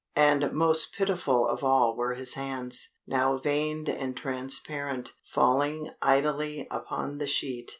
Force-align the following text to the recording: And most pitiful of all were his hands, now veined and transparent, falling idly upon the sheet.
And 0.15 0.51
most 0.51 0.93
pitiful 0.93 1.45
of 1.47 1.63
all 1.63 1.95
were 1.95 2.15
his 2.15 2.33
hands, 2.33 2.89
now 3.05 3.37
veined 3.37 3.87
and 3.87 4.17
transparent, 4.17 5.13
falling 5.27 5.91
idly 6.01 6.67
upon 6.71 7.19
the 7.19 7.27
sheet. 7.27 7.69